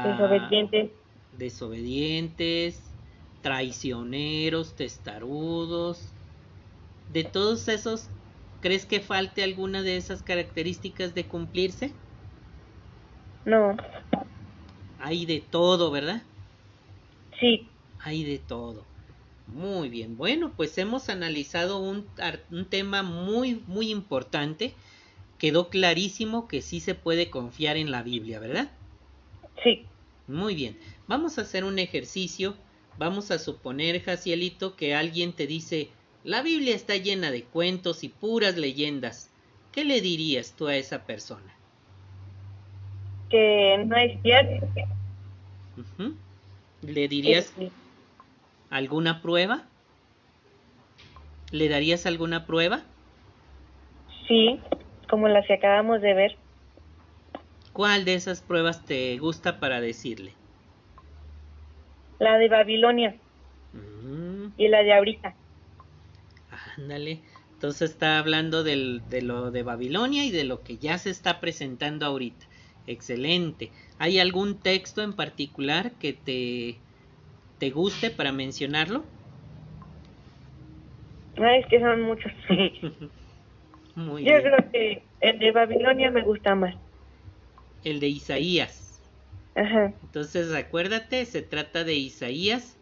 [0.05, 0.91] desobedientes.
[1.37, 2.81] Desobedientes,
[3.41, 6.07] traicioneros, testarudos.
[7.11, 8.07] De todos esos,
[8.61, 11.91] ¿crees que falte alguna de esas características de cumplirse?
[13.43, 13.75] No.
[15.01, 16.21] Hay de todo, ¿verdad?
[17.37, 17.67] Sí.
[17.99, 18.94] Hay de todo.
[19.47, 22.07] Muy bien, bueno, pues hemos analizado un,
[22.51, 24.73] un, tema muy, muy importante.
[25.37, 28.71] Quedó clarísimo que sí se puede confiar en la Biblia, ¿verdad?
[29.63, 29.85] Sí.
[30.27, 30.77] Muy bien,
[31.07, 32.55] vamos a hacer un ejercicio.
[32.97, 35.89] Vamos a suponer, Jacielito, que alguien te dice,
[36.23, 39.29] la Biblia está llena de cuentos y puras leyendas.
[39.71, 41.53] ¿Qué le dirías tú a esa persona?
[43.29, 44.65] Que no es cierto.
[46.81, 47.53] ¿Le dirías.
[48.75, 49.63] Alguna prueba?
[51.51, 52.81] ¿Le darías alguna prueba?
[54.27, 54.59] Sí,
[55.09, 56.37] como las que acabamos de ver.
[57.73, 60.31] ¿Cuál de esas pruebas te gusta para decirle?
[62.19, 63.15] La de Babilonia
[63.73, 65.35] Mm, y la de ahorita.
[66.77, 67.21] ándale.
[67.53, 71.39] Entonces está hablando del- de lo de Babilonia y de lo que ya se está
[71.39, 72.45] presentando ahorita.
[72.87, 73.71] Excelente.
[73.97, 76.84] ¿Hay algún texto en particular que te,
[77.57, 79.05] te guste para mencionarlo?
[81.37, 82.31] Ay, es que son muchos.
[83.95, 84.41] Muy Yo bien.
[84.41, 86.75] creo que el de Babilonia me gusta más.
[87.83, 89.01] El de Isaías.
[89.55, 89.93] Ajá.
[90.01, 92.79] Entonces acuérdate, se trata de Isaías.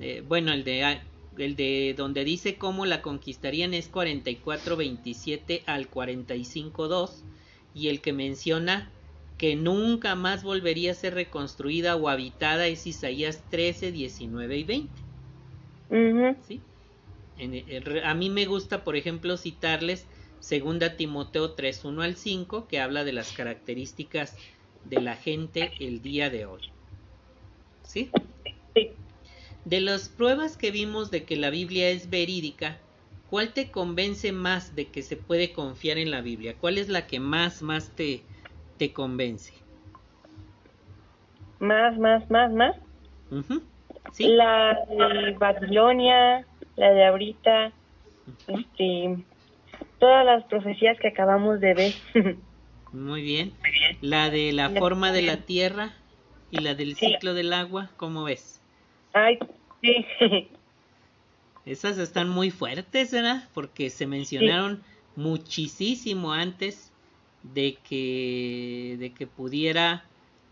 [0.00, 5.90] eh, bueno, el de, ah, el de donde dice cómo la conquistarían es 44.27 al
[5.90, 7.26] 45.2
[7.72, 8.97] y el que menciona
[9.38, 15.00] que nunca más volvería a ser reconstruida o habitada es Isaías 13, 19 y 20.
[15.88, 16.36] Ujú.
[16.46, 16.60] ¿sí?
[17.38, 20.08] En- el re- a mí me gusta, por ejemplo, citarles
[20.40, 24.36] 2 Timoteo 3, 1 al 5, que habla de las características
[24.84, 26.62] de la gente el día de hoy.
[27.84, 28.10] ¿Sí?
[28.74, 28.90] Sí.
[29.64, 32.80] De las pruebas que vimos de que la Biblia es verídica,
[33.26, 36.58] ¿cuál te convence más de que se puede confiar en la Biblia?
[36.58, 38.27] ¿Cuál es la que más, más te,
[38.78, 39.52] te convence?
[41.60, 42.76] Más, más, más, más.
[44.12, 44.26] ¿Sí?
[44.28, 47.72] La de Babilonia, la de ahorita,
[48.46, 49.24] este,
[49.98, 51.92] todas las profecías que acabamos de ver.
[52.92, 53.52] Muy bien.
[54.00, 55.92] La de la La- forma de la tierra
[56.50, 57.06] y la del Sí.
[57.06, 58.62] ciclo del agua, ¿cómo ves?
[59.12, 59.38] Ay,
[59.82, 60.06] sí.
[61.66, 63.50] Esas están muy fuertes, ¿verdad?
[63.52, 64.82] Porque se mencionaron
[65.16, 66.87] muchísimo antes
[67.42, 70.04] de que, de que pudiera,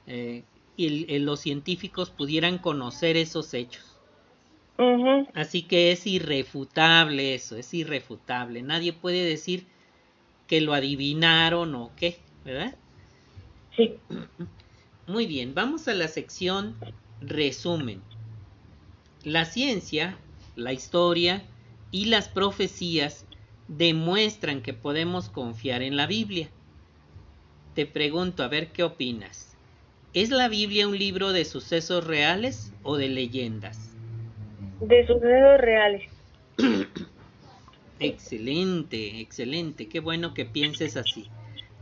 [0.06, 0.44] eh,
[0.78, 3.84] el- el- los científicos pudieran conocer esos hechos.
[5.34, 8.62] Así que es irrefutable eso, es irrefutable.
[8.62, 9.66] Nadie puede decir
[10.46, 12.74] que lo adivinaron o qué, ¿verdad?
[13.76, 13.98] Sí.
[15.06, 16.76] Muy bien, vamos a la sección
[17.20, 18.00] resumen.
[19.24, 20.18] La ciencia,
[20.54, 21.42] la historia
[21.90, 23.26] y las profecías
[23.68, 26.48] demuestran que podemos confiar en la Biblia.
[27.76, 29.54] Te pregunto, a ver qué opinas.
[30.14, 33.94] ¿Es la Biblia un libro de sucesos reales o de leyendas?
[34.80, 36.10] De sucesos reales.
[38.00, 41.28] Excelente, excelente, qué bueno que pienses así.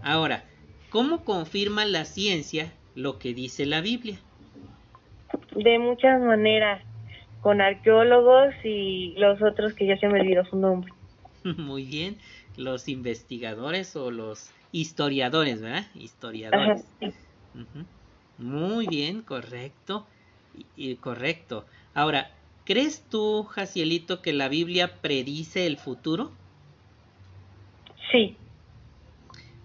[0.03, 0.43] Ahora,
[0.91, 4.19] ¿cómo confirma la ciencia lo que dice la Biblia?
[5.55, 6.83] De muchas maneras.
[7.41, 10.93] Con arqueólogos y los otros que ya se me olvidó su nombre.
[11.57, 12.17] Muy bien,
[12.57, 15.87] los investigadores o los historiadores, ¿verdad?
[15.95, 16.85] Historiadores.
[18.39, 20.05] Muy bien, correcto.
[20.77, 21.65] Y, correcto.
[21.95, 22.33] Ahora,
[22.65, 26.33] ¿crees tú, Jacielito, que la Biblia predice el futuro?
[28.11, 28.37] Sí.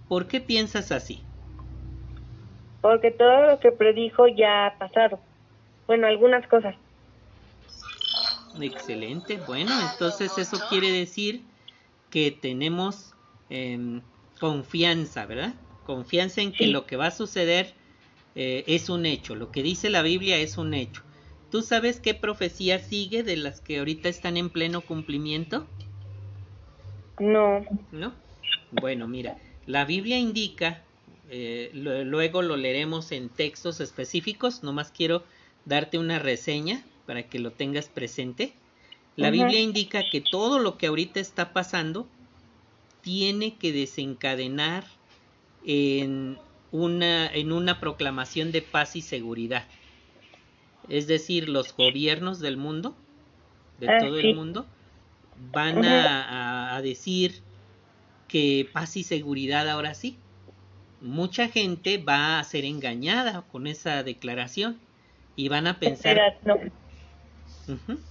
[0.08, 1.24] ¿Por qué piensas así?
[2.82, 5.20] Porque todo lo que predijo ya ha pasado.
[5.88, 6.76] Bueno, algunas cosas.
[8.62, 9.40] Excelente.
[9.48, 11.42] Bueno, entonces eso quiere decir
[12.12, 13.16] que tenemos
[13.50, 14.02] em,
[14.40, 15.54] confianza, ¿verdad?
[15.86, 17.74] Confianza en que lo que va a suceder
[18.36, 19.36] eh, es un hecho.
[19.36, 21.02] Lo que dice la Biblia es un hecho.
[21.52, 25.66] ¿Tú sabes qué profecía sigue de las que ahorita están en pleno cumplimiento?
[27.20, 27.66] No.
[27.92, 28.14] ¿No?
[28.72, 30.84] Bueno, mira, la Biblia indica,
[31.30, 35.24] eh, lo- luego lo leeremos en textos específicos, nomás quiero
[35.66, 38.54] darte una reseña para que lo tengas presente.
[39.16, 39.32] La.
[39.32, 42.08] Biblia indica que todo lo que ahorita está pasando
[43.02, 44.86] tiene que desencadenar
[45.62, 49.74] en una, en una proclamación de paz y seguridad.
[50.84, 53.06] Es decir, los gobiernos del mundo,
[53.78, 54.20] de Ah, todo sí.
[54.20, 54.72] el mundo,
[55.36, 57.46] van a, a- decir
[58.28, 60.26] que paz y seguridad ahora sí.
[61.00, 64.88] Mucha gente va a ser engañada con esa declaración
[65.36, 66.56] y van a pensar Espera, no.
[67.68, 68.06] Ujú.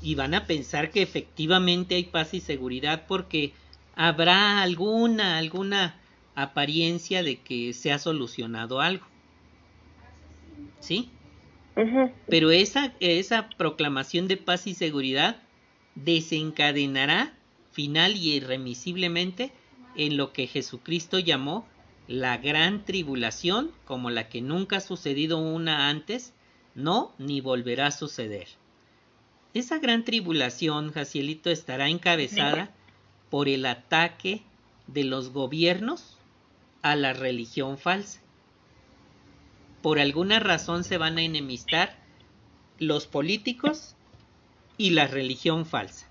[0.00, 3.56] Y van a pensar que efectivamente hay paz y seguridad porque
[3.96, 5.96] habrá alguna, alguna
[6.34, 9.06] apariencia de que se ha solucionado algo.
[10.80, 11.10] ¿Sí?
[12.28, 15.36] Pero esa, esa proclamación de paz y seguridad
[15.96, 17.34] desencadenará
[17.72, 19.52] final y irremisiblemente
[19.96, 21.66] en lo que Jesucristo llamó
[22.06, 26.32] la gran tribulación, como la que nunca ha sucedido una antes,
[26.74, 28.48] no ni volverá a suceder.
[29.54, 32.72] Esa gran tribulación, Jacielito, estará encabezada
[33.30, 34.42] por el ataque
[34.86, 36.18] de los gobiernos
[36.82, 38.20] a la religión falsa.
[39.82, 41.98] Por alguna razón se van a enemistar
[42.78, 43.96] los políticos
[44.76, 46.08] y la religión falsa.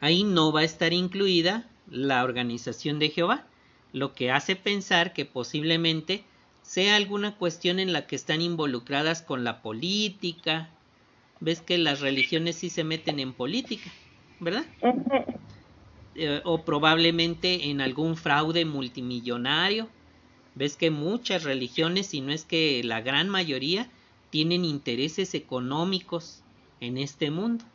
[0.00, 3.46] Ahí no va a estar incluida la organización de Jehová,
[3.92, 6.24] lo que hace pensar que posiblemente
[6.62, 10.68] sea alguna cuestión en la que están involucradas con la política.
[11.40, 13.90] Ves que las religiones sí se meten en política,
[14.40, 14.64] ¿verdad?
[16.18, 19.88] Eh, o probablemente en algún fraude multimillonario.
[20.54, 23.90] Ves que muchas religiones, si no es que la gran mayoría,
[24.30, 26.42] tienen intereses económicos
[26.80, 27.66] en este mundo.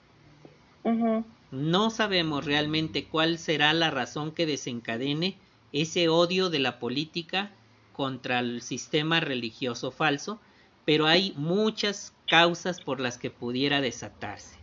[1.52, 5.38] No sabemos realmente cuál será la razón que desencadene
[5.72, 7.52] ese odio de la política
[7.94, 10.40] contra el sistema religioso falso,
[10.86, 14.58] pero hay muchas causas por las que pudiera desatarse.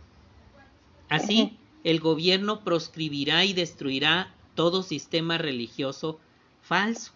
[1.07, 6.19] Así, el gobierno proscribirá y destruirá todo sistema religioso
[6.61, 7.13] falso,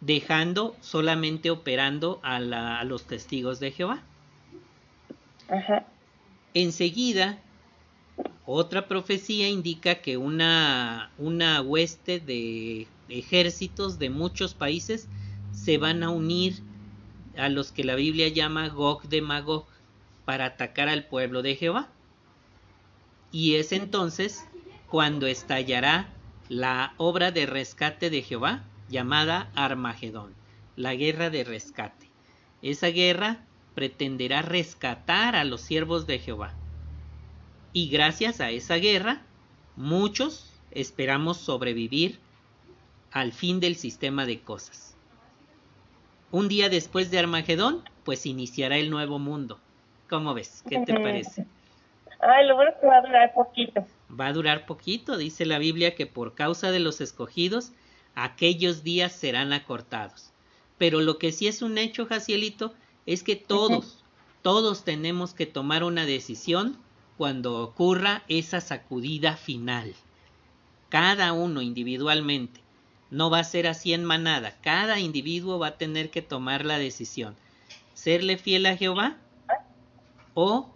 [0.00, 2.40] dejando solamente operando a,
[2.84, 4.02] los testigos de Jehová.
[6.54, 7.38] Enseguida,
[8.46, 15.08] otra profecía indica que una, una hueste de ejércitos de muchos países
[15.52, 16.62] se van a unir
[17.36, 19.66] a los que la Biblia llama Gog de Magog
[20.24, 21.88] para atacar al pueblo de Jehová.
[23.32, 24.44] Y es entonces
[24.88, 26.08] cuando estallará
[26.48, 30.34] la obra de rescate de Jehová llamada Armagedón,
[30.76, 32.08] la guerra de rescate.
[32.60, 36.54] Esa guerra pretenderá rescatar a los siervos de Jehová.
[37.72, 39.22] Y gracias a esa guerra,
[39.76, 42.18] muchos esperamos sobrevivir
[43.12, 44.96] al fin del sistema de cosas.
[46.32, 49.60] Un día después de Armagedón, pues iniciará el nuevo mundo.
[50.08, 50.64] ¿Cómo ves?
[50.68, 51.46] ¿Qué te parece?
[52.22, 53.86] Ay, lo bueno que va a durar poquito.
[54.18, 57.72] Va a durar poquito, dice la Biblia que por causa de los escogidos,
[58.14, 60.30] aquellos días serán acortados.
[60.76, 62.74] Pero lo que sí es un hecho, Jacielito,
[63.06, 64.04] es que todos,
[64.42, 66.78] todos tenemos que tomar una decisión
[67.16, 69.94] cuando ocurra esa sacudida final.
[70.88, 72.60] Cada uno individualmente.
[73.10, 74.56] No va a ser así en manada.
[74.62, 77.36] Cada individuo va a tener que tomar la decisión.
[77.92, 79.16] Serle fiel a Jehová
[80.34, 80.70] o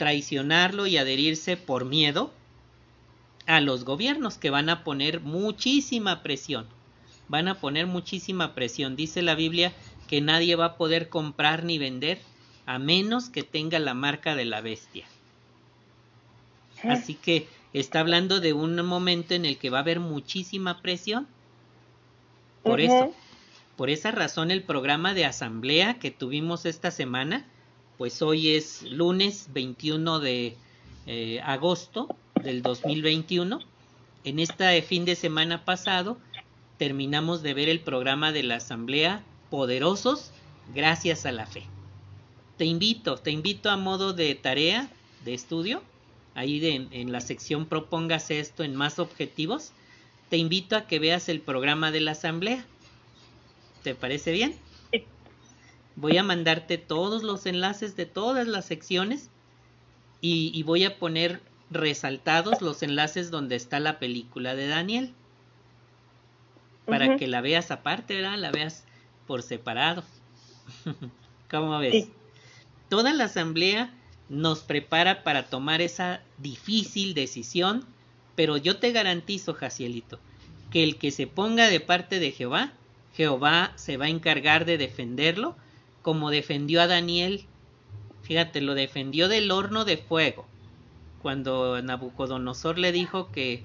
[0.00, 2.32] traicionarlo y adherirse por miedo
[3.46, 6.66] a los gobiernos que van a poner muchísima presión.
[7.28, 8.96] Van a poner muchísima presión.
[8.96, 9.74] Dice la Biblia
[10.08, 12.18] que nadie va a poder comprar ni vender
[12.64, 15.04] a menos que tenga la marca de la bestia.
[16.82, 21.28] Así que está hablando de un momento en el que va a haber muchísima presión
[22.62, 23.12] por eso,
[23.76, 27.44] por esa razón el programa de asamblea que tuvimos esta semana,
[28.00, 30.56] pues hoy es lunes 21 de
[31.04, 32.08] eh, agosto
[32.42, 33.60] del 2021.
[34.24, 36.16] En este fin de semana pasado
[36.78, 40.30] terminamos de ver el programa de la asamblea Poderosos
[40.74, 41.64] gracias a la fe.
[42.56, 44.88] Te invito, te invito a modo de tarea,
[45.26, 45.82] de estudio,
[46.34, 49.72] ahí en la sección propóngase esto en más objetivos
[50.30, 52.64] te invito a que veas el programa de la asamblea.
[53.82, 54.54] ¿Te parece bien?
[55.96, 59.30] Voy a mandarte todos los enlaces de todas las secciones
[60.20, 65.12] y, voy a poner resaltados los enlaces donde está la película de Daniel.
[66.86, 68.38] Para que la veas aparte, ¿verdad?
[68.38, 68.84] La veas
[69.26, 70.02] por separado.
[71.50, 72.08] ¿Cómo ves?
[72.88, 73.94] Toda la asamblea
[74.28, 77.86] nos prepara para tomar esa difícil decisión
[78.40, 80.18] pero yo te garantizo, Jacielito,
[80.70, 82.72] que el que se ponga de parte de Jehová,
[83.14, 85.56] Jehová se va a encargar de defenderlo,
[86.02, 87.46] como defendió a Daniel.
[88.22, 90.46] Fíjate, lo defendió del horno de fuego.
[91.22, 93.62] Cuando Nabucodonosor le dijo que,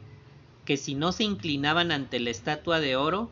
[0.66, 3.30] que si no se inclinaban ante la estatua de oro,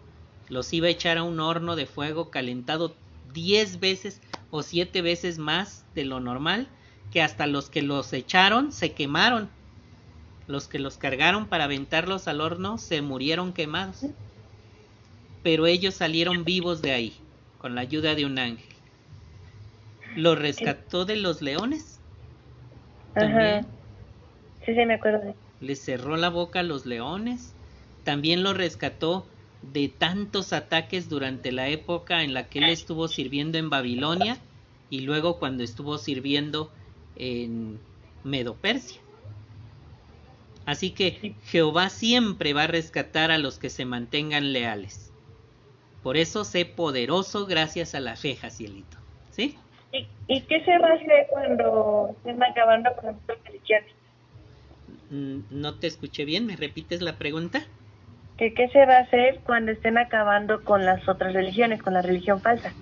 [0.49, 2.95] los iba a echar a un horno de fuego calentado
[3.33, 6.67] diez veces o siete veces más de lo normal,
[7.11, 9.49] que hasta los que los echaron se quemaron
[10.47, 14.05] los que los cargaron para aventarlos al horno se murieron quemados.
[15.41, 17.13] Pero ellos salieron vivos de ahí,
[17.59, 18.72] con la ayuda de un ángel.
[20.15, 21.99] ¿Lo rescató de los leones?
[23.13, 23.65] También.
[24.65, 25.35] Sí, sí, me acuerdo.
[25.59, 27.53] Le cerró la boca a los leones.
[28.03, 29.25] También lo rescató
[29.61, 34.37] de tantos ataques durante la época en la que él estuvo sirviendo en Babilonia
[34.89, 36.71] y luego cuando estuvo sirviendo
[37.15, 37.79] en
[38.23, 38.99] Medo-Persia.
[40.65, 45.11] Así que Jehová siempre va a rescatar a los que se mantengan leales.
[46.01, 48.97] Por eso sé poderoso gracias a la fe, Jacielito.
[49.31, 49.57] ¿Sí?
[50.27, 53.91] ¿Y, qué se va a hacer cuando estén acabando con las otras religiones?
[55.11, 57.63] Mm, no te escuché bien, ¿me repites la pregunta?
[58.37, 62.01] ¿Qué, ¿Qué se va a hacer cuando estén acabando con las otras religiones, con la
[62.01, 62.73] religión falsa?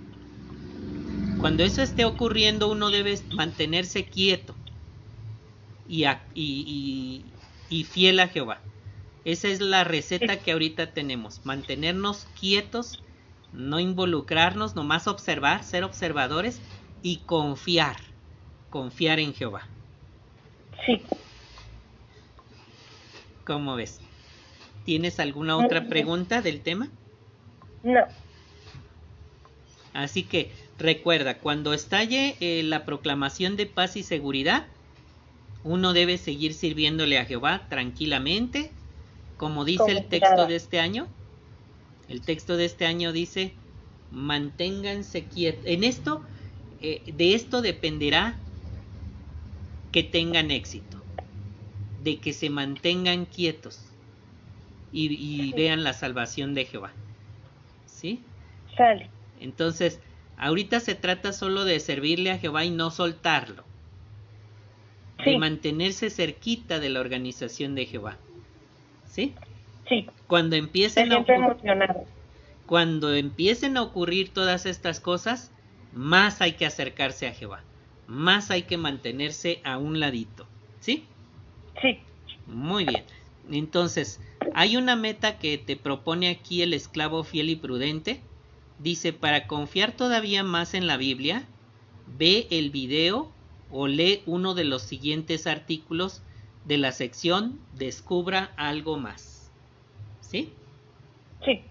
[1.41, 4.55] Cuando eso esté ocurriendo, uno debe mantenerse quieto
[5.89, 7.25] y, y,
[7.69, 8.59] y fiel a Jehová.
[9.25, 13.03] Esa es la receta que ahorita tenemos, mantenernos quietos,
[13.51, 16.61] no involucrarnos, nomás observar, ser observadores
[17.01, 17.97] y confiar,
[18.69, 19.67] confiar en Jehová.
[20.85, 21.01] Sí.
[23.45, 23.99] ¿Cómo ves?
[24.85, 26.89] ¿Tienes alguna otra pregunta del tema?
[27.83, 28.01] No.
[29.93, 34.65] Así que recuerda, cuando estalle eh, la proclamación de paz y seguridad,
[35.63, 38.71] uno debe seguir sirviéndole a Jehová tranquilamente,
[39.37, 41.07] como dice el texto de este año.
[42.07, 43.53] El texto de este año dice,
[44.11, 45.63] manténganse quietos.
[45.65, 46.23] En esto
[46.81, 48.35] eh, de esto dependerá
[49.91, 50.97] que tengan éxito,
[52.03, 53.79] de que se mantengan quietos
[54.91, 56.91] y, vean la salvación de Jehová.
[57.85, 58.19] ¿Sí?
[58.75, 59.09] Sale.
[59.39, 59.99] Entonces,
[60.37, 63.63] ahorita se trata solo de servirle a Jehová y no soltarlo.
[65.23, 68.17] De mantenerse cerquita de la organización de Jehová.
[69.05, 69.35] ¿Sí?
[69.87, 70.07] Sí.
[70.25, 71.23] Cuando empiecen a
[72.65, 75.51] cuando empiecen a ocurrir todas estas cosas,
[75.93, 77.63] más hay que acercarse a Jehová,
[78.07, 80.47] más hay que mantenerse a un ladito.
[80.79, 81.05] ¿Sí?
[81.81, 81.99] Sí.
[82.47, 83.03] Muy bien.
[83.51, 84.19] Entonces,
[84.53, 88.21] hay una meta que te propone aquí el esclavo fiel y prudente.
[88.79, 91.45] Dice, para confiar todavía más en la Biblia,
[92.17, 93.31] ve el video
[93.69, 96.21] o lee uno de los siguientes artículos
[96.65, 99.51] de la sección Descubra algo más.
[100.21, 100.51] ¿Sí?
[101.45, 101.61] Sí.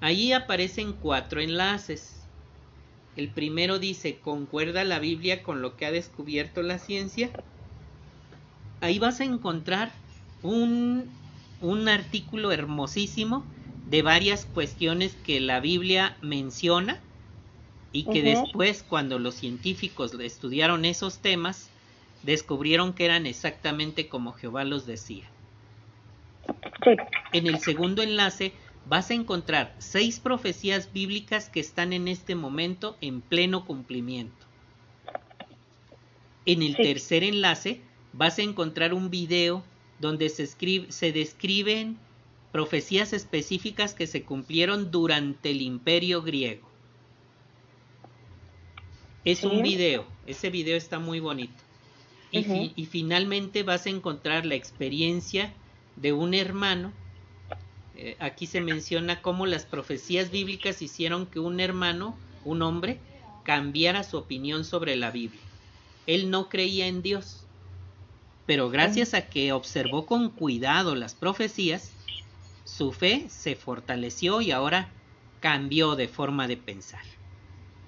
[0.00, 2.19] Allí aparecen cuatro enlaces.
[3.16, 7.30] El primero dice, ¿concuerda la Biblia con lo que ha descubierto la ciencia?
[8.80, 9.92] Ahí vas a encontrar
[10.42, 11.10] un,
[11.60, 13.44] un artículo hermosísimo
[13.86, 16.98] de varias cuestiones que la Biblia menciona
[17.92, 21.70] y que después cuando los científicos estudiaron esos temas,
[22.22, 25.26] descubrieron que eran exactamente como Jehová los decía.
[27.32, 28.52] En el segundo enlace
[28.90, 34.46] vas a encontrar seis profecías bíblicas que están en este momento en pleno cumplimiento.
[36.44, 37.82] En el tercer enlace
[38.12, 39.62] vas a encontrar un video
[40.00, 40.44] donde se,
[40.88, 41.98] se describen
[42.50, 46.68] profecías específicas que se cumplieron durante el imperio griego.
[49.24, 51.62] Es un video, ese video está muy bonito.
[52.32, 55.54] y finalmente vas a encontrar la experiencia
[55.94, 56.92] de un hermano
[57.96, 62.98] eh, aquí se menciona cómo las profecías bíblicas hicieron que un hermano, un hombre,
[63.44, 65.42] cambiara su opinión sobre la Biblia.
[66.06, 67.44] Él no creía en Dios,
[68.46, 71.92] pero gracias a que observó con cuidado las profecías,
[72.64, 74.88] su fe se fortaleció y ahora
[75.40, 77.02] cambió de forma de pensar.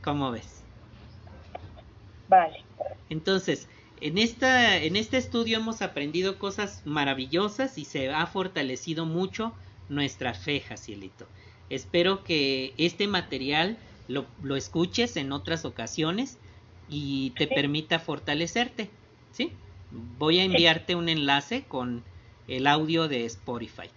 [0.03, 0.63] ¿Cómo ves?
[2.29, 2.65] Vale.
[3.09, 3.69] Entonces,
[4.01, 9.53] en, esta, en este estudio hemos aprendido cosas maravillosas y se ha fortalecido mucho
[9.89, 11.27] nuestra fe, Jacielito.
[11.71, 13.79] Espero que este material
[14.09, 14.27] lo,
[14.57, 16.39] escuches en otras ocasiones
[16.89, 18.91] y te permita fortalecerte.
[19.33, 19.53] ¿Sí?
[20.19, 22.03] Voy a enviarte un enlace con
[22.49, 23.89] el audio de Spotify.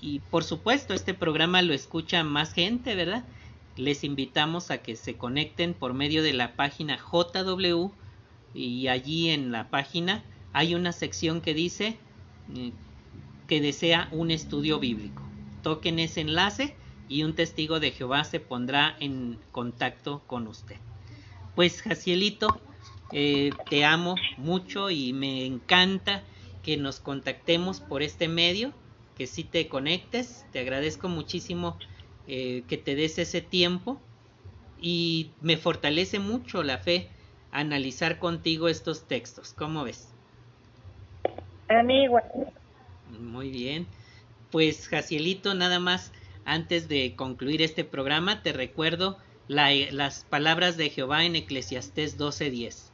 [0.00, 3.24] Y por supuesto, este programa lo escucha más gente, ¿verdad?
[3.76, 7.90] Les invitamos a que se conecten por medio de la página JW
[8.54, 11.98] y allí en la página hay una sección que dice
[12.54, 12.72] eh,
[13.46, 15.22] que desea un estudio bíblico.
[15.62, 16.74] Toquen ese enlace
[17.08, 20.76] y un testigo de Jehová se pondrá en contacto con usted.
[21.54, 22.60] Pues Jacielito,
[23.12, 26.22] eh, te amo mucho y me encanta
[26.62, 28.72] que nos contactemos por este medio,
[29.16, 31.78] que si te conectes, te agradezco muchísimo
[32.26, 34.00] eh, que te des ese tiempo
[34.80, 37.08] y me fortalece mucho la fe
[37.52, 39.52] analizar contigo estos textos.
[39.52, 40.08] ¿Cómo ves?
[41.68, 42.24] A mí igual.
[43.20, 43.86] Muy bien.
[44.50, 46.12] Pues Jacielito, nada más
[46.44, 52.90] antes de concluir este programa, te recuerdo las palabras de Jehová en Eclesiastés 12:10.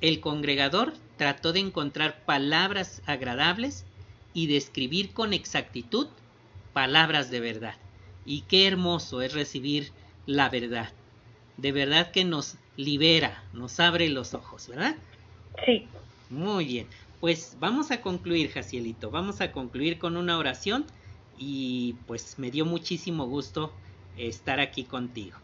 [0.00, 3.84] El congregador trató de encontrar palabras agradables
[4.32, 6.08] y de escribir con exactitud
[6.72, 7.76] palabras de verdad.
[8.26, 9.92] Y qué hermoso es recibir
[10.26, 10.92] la verdad.
[11.56, 14.96] De verdad que nos libera, nos abre los ojos, ¿verdad?
[15.64, 15.86] Sí.
[16.30, 16.88] Muy bien.
[17.18, 20.86] Pues vamos a concluir, Jacielito, vamos a concluir con una oración
[21.32, 23.80] y pues me dio muchísimo gusto
[24.14, 25.43] estar aquí contigo.